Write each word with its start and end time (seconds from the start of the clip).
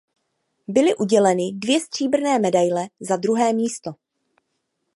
Byly 0.67 0.95
uděleny 0.95 1.51
dvě 1.53 1.79
stříbrné 1.79 2.39
medaile 2.39 2.87
za 2.99 3.15
druhé 3.17 3.53
místo. 3.53 3.91